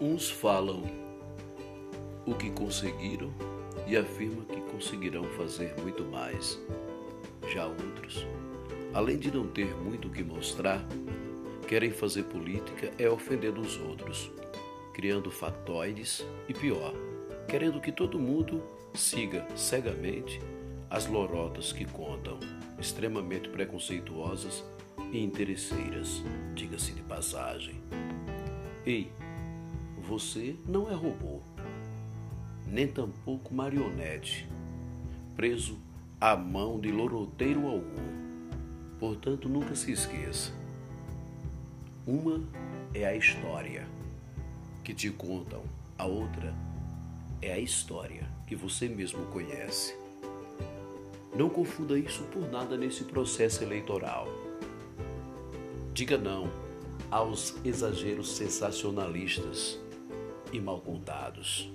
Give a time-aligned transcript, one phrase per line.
[0.00, 0.82] Uns falam
[2.24, 3.30] o que conseguiram
[3.86, 6.58] e afirmam que conseguirão fazer muito mais.
[7.52, 8.26] Já outros,
[8.94, 10.82] além de não ter muito o que mostrar,
[11.68, 14.30] querem fazer política é ofendendo os outros,
[14.94, 16.94] criando factoides e pior,
[17.46, 18.62] querendo que todo mundo
[18.94, 20.40] siga cegamente
[20.88, 22.38] as lorotas que contam,
[22.78, 24.64] extremamente preconceituosas
[25.12, 26.22] e interesseiras,
[26.54, 27.82] diga-se de passagem.
[28.86, 29.12] Ei,
[30.10, 31.38] você não é robô,
[32.66, 34.48] nem tampouco marionete,
[35.36, 35.78] preso
[36.20, 38.10] à mão de loroteiro algum.
[38.98, 40.52] Portanto, nunca se esqueça.
[42.04, 42.42] Uma
[42.92, 43.86] é a história
[44.82, 45.62] que te contam,
[45.96, 46.52] a outra
[47.40, 49.94] é a história que você mesmo conhece.
[51.36, 54.26] Não confunda isso por nada nesse processo eleitoral.
[55.94, 56.50] Diga não
[57.12, 59.78] aos exageros sensacionalistas
[60.52, 61.70] e mal contados.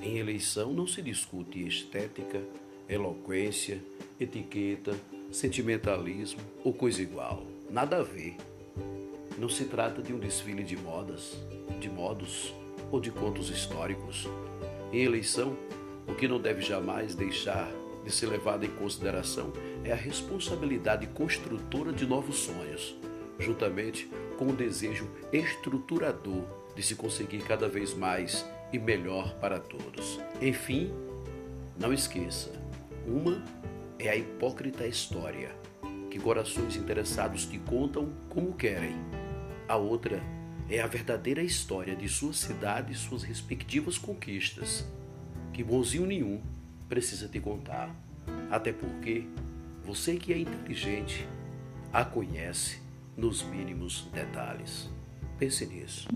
[0.00, 2.42] Em eleição não se discute estética,
[2.88, 3.82] eloquência,
[4.18, 4.98] etiqueta,
[5.30, 7.46] sentimentalismo ou coisa igual.
[7.70, 8.36] Nada a ver.
[9.36, 11.36] Não se trata de um desfile de modas,
[11.80, 12.54] de modos
[12.90, 14.26] ou de contos históricos.
[14.92, 15.56] Em eleição,
[16.06, 17.70] o que não deve jamais deixar
[18.04, 19.52] de ser levado em consideração
[19.84, 22.96] é a responsabilidade construtora de novos sonhos,
[23.38, 24.08] juntamente
[24.38, 26.44] com o desejo estruturador
[26.78, 30.20] de se conseguir cada vez mais e melhor para todos.
[30.40, 30.92] Enfim,
[31.76, 32.52] não esqueça:
[33.04, 33.44] uma
[33.98, 35.50] é a hipócrita história,
[36.08, 38.94] que corações interessados te contam como querem.
[39.66, 40.22] A outra
[40.70, 44.86] é a verdadeira história de sua cidade e suas respectivas conquistas,
[45.52, 46.40] que bonzinho nenhum
[46.88, 47.92] precisa te contar.
[48.52, 49.26] Até porque
[49.82, 51.26] você que é inteligente
[51.92, 52.80] a conhece
[53.16, 54.88] nos mínimos detalhes.
[55.40, 56.06] Pense nisso.